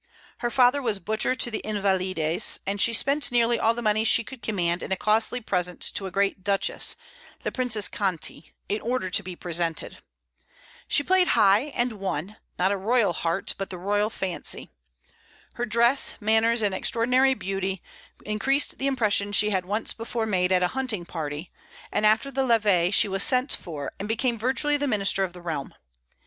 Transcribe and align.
Her 0.39 0.49
father 0.49 0.81
was 0.81 0.97
butcher 0.97 1.35
to 1.35 1.51
the 1.51 1.61
Invalides, 1.63 2.59
and 2.65 2.81
she 2.81 2.91
spent 2.91 3.31
nearly 3.31 3.59
all 3.59 3.75
the 3.75 3.83
money 3.83 4.03
she 4.03 4.23
could 4.23 4.41
command 4.41 4.81
in 4.81 4.91
a 4.91 4.95
costly 4.97 5.41
present 5.41 5.79
to 5.93 6.07
a 6.07 6.11
great 6.11 6.43
duchess, 6.43 6.95
the 7.43 7.51
Princess 7.51 7.87
Conti, 7.87 8.51
in 8.67 8.81
order 8.81 9.11
to 9.11 9.21
be 9.21 9.35
presented. 9.35 9.99
She 10.87 11.03
played 11.03 11.27
high, 11.37 11.65
and 11.75 11.93
won 11.93 12.37
not 12.57 12.71
a 12.71 12.77
royal 12.77 13.13
heart, 13.13 13.53
but 13.59 13.69
the 13.69 13.77
royal 13.77 14.09
fancy. 14.09 14.71
Her 15.53 15.67
dress, 15.67 16.15
manners, 16.19 16.63
and 16.63 16.73
extraordinary 16.73 17.35
beauty 17.35 17.83
increased 18.25 18.79
the 18.79 18.87
impression 18.87 19.31
she 19.31 19.51
had 19.51 19.65
once 19.67 19.93
before 19.93 20.25
made 20.25 20.51
at 20.51 20.63
a 20.63 20.69
hunting 20.69 21.05
party; 21.05 21.51
and 21.91 22.07
after 22.07 22.31
the 22.31 22.41
levée 22.41 22.91
she 22.91 23.07
was 23.07 23.23
sent 23.23 23.53
for, 23.53 23.91
and 23.99 24.07
became 24.07 24.39
virtually 24.39 24.77
the 24.77 24.87
minister 24.87 25.23
of 25.23 25.33
the 25.33 25.43
realm. 25.43 25.75